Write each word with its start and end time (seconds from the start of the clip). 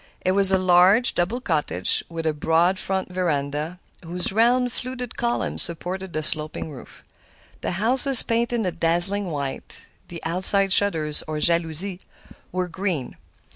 It 0.21 0.31
was 0.31 0.51
a 0.51 0.57
large, 0.57 1.13
double 1.13 1.39
cottage, 1.39 2.03
with 2.09 2.25
a 2.25 2.33
broad 2.33 2.79
front 2.79 3.11
veranda, 3.13 3.79
whose 4.03 4.33
round, 4.33 4.71
fluted 4.71 5.15
columns 5.15 5.61
supported 5.61 6.11
the 6.11 6.23
sloping 6.23 6.71
roof. 6.71 7.03
The 7.61 7.73
house 7.73 8.07
was 8.07 8.23
painted 8.23 8.65
a 8.65 8.71
dazzling 8.71 9.27
white; 9.27 9.85
the 10.07 10.19
outside 10.23 10.73
shutters, 10.73 11.21
or 11.27 11.37
jalousies, 11.39 11.99
were 12.51 12.67
green. 12.67 13.15